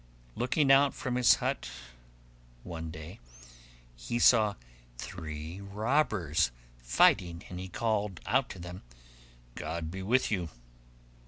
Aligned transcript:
Looking 0.33 0.71
out 0.71 0.95
from 0.95 1.13
his 1.13 1.35
hut 1.35 1.69
one 2.63 2.89
day 2.89 3.19
he 3.95 4.17
saw 4.17 4.55
three 4.97 5.61
robbers 5.61 6.49
fighting 6.79 7.43
and 7.51 7.59
he 7.59 7.67
called 7.69 8.19
out 8.25 8.49
to 8.49 8.57
them, 8.57 8.81
'God 9.53 9.91
be 9.91 10.01
with 10.01 10.31
you. 10.31 10.49